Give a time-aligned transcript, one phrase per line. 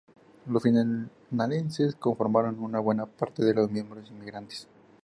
[0.47, 4.67] Los finlandeses conformaron una buena parte de los miembros inmigrantes.